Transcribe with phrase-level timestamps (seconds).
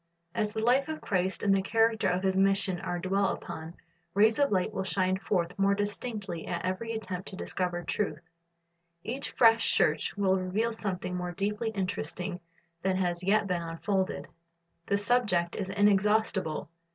[0.33, 3.75] As the life of Christ and the character of His mission are dwelt upon,
[4.15, 8.17] rays of light will shine forth more distinctly at every attempt to discover truth.
[9.03, 12.39] Each fresh search will reveal something more deeply interesting
[12.81, 14.27] than has yet been unfolded.
[14.87, 16.67] The subject is inexhaustible.